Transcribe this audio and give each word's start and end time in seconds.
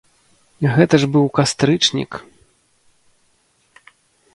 Гэта 0.75 0.95
ж 1.03 1.11
быў 1.15 1.25
кастрычнік! 1.39 2.11